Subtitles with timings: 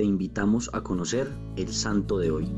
[0.00, 2.48] te invitamos a conocer el santo de hoy.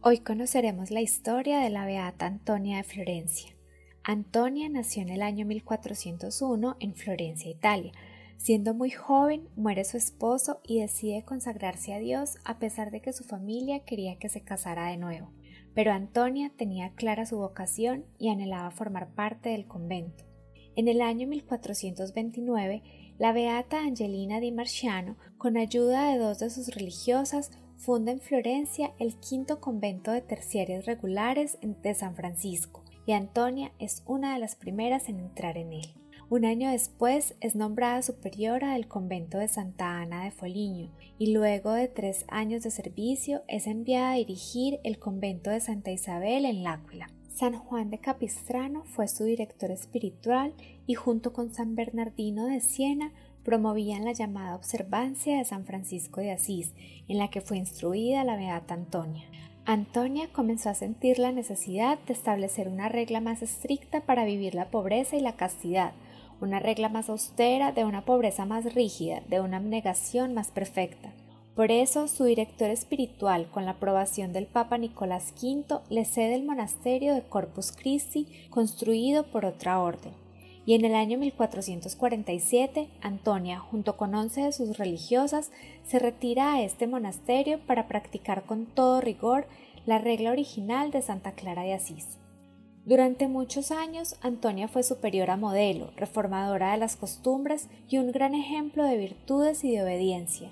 [0.00, 3.54] Hoy conoceremos la historia de la Beata Antonia de Florencia.
[4.02, 7.92] Antonia nació en el año 1401 en Florencia, Italia.
[8.38, 13.12] Siendo muy joven, muere su esposo y decide consagrarse a Dios a pesar de que
[13.12, 15.30] su familia quería que se casara de nuevo.
[15.74, 20.31] Pero Antonia tenía clara su vocación y anhelaba formar parte del convento.
[20.74, 22.82] En el año 1429,
[23.18, 28.94] la beata Angelina di Marciano, con ayuda de dos de sus religiosas, funda en Florencia
[28.98, 34.56] el quinto convento de terciarios regulares de San Francisco, y Antonia es una de las
[34.56, 35.94] primeras en entrar en él.
[36.30, 41.74] Un año después es nombrada superiora del convento de Santa Ana de Foligno y luego
[41.74, 46.62] de tres años de servicio es enviada a dirigir el convento de Santa Isabel en
[46.62, 47.08] Láquila.
[47.34, 50.52] San Juan de Capistrano fue su director espiritual
[50.86, 56.32] y junto con San Bernardino de Siena promovían la llamada observancia de San Francisco de
[56.32, 56.74] Asís,
[57.08, 59.24] en la que fue instruida la Beata Antonia.
[59.64, 64.70] Antonia comenzó a sentir la necesidad de establecer una regla más estricta para vivir la
[64.70, 65.92] pobreza y la castidad,
[66.40, 71.12] una regla más austera de una pobreza más rígida, de una abnegación más perfecta.
[71.54, 76.44] Por eso, su director espiritual, con la aprobación del Papa Nicolás V, le cede el
[76.44, 80.14] monasterio de Corpus Christi, construido por otra orden.
[80.64, 85.50] Y en el año 1447, Antonia, junto con once de sus religiosas,
[85.84, 89.46] se retira a este monasterio para practicar con todo rigor
[89.84, 92.18] la regla original de Santa Clara de Asís.
[92.86, 98.84] Durante muchos años, Antonia fue superiora modelo, reformadora de las costumbres y un gran ejemplo
[98.84, 100.50] de virtudes y de obediencia.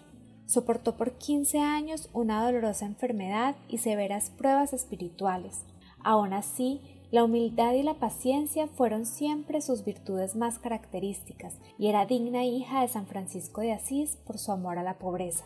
[0.51, 5.61] Soportó por 15 años una dolorosa enfermedad y severas pruebas espirituales.
[6.03, 6.81] Aún así,
[7.12, 12.81] la humildad y la paciencia fueron siempre sus virtudes más características y era digna hija
[12.81, 15.45] de San Francisco de Asís por su amor a la pobreza.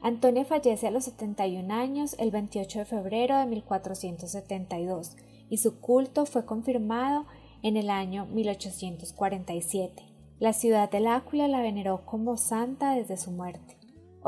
[0.00, 5.16] Antonia fallece a los 71 años el 28 de febrero de 1472
[5.50, 7.26] y su culto fue confirmado
[7.64, 10.04] en el año 1847.
[10.38, 13.75] La ciudad de Láquila la veneró como santa desde su muerte.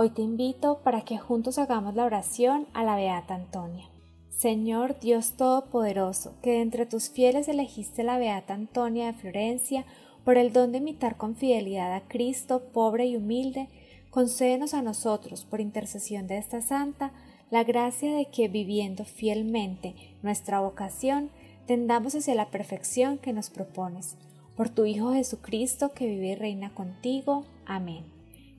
[0.01, 3.89] Hoy te invito para que juntos hagamos la oración a la Beata Antonia.
[4.29, 9.85] Señor Dios Todopoderoso, que entre tus fieles elegiste la Beata Antonia de Florencia
[10.25, 13.67] por el don de imitar con fidelidad a Cristo, pobre y humilde,
[14.11, 17.11] concédenos a nosotros, por intercesión de esta santa,
[17.51, 21.29] la gracia de que viviendo fielmente nuestra vocación,
[21.67, 24.17] tendamos hacia la perfección que nos propones.
[24.57, 27.47] Por tu Hijo Jesucristo, que vive y reina contigo.
[27.67, 28.18] Amén.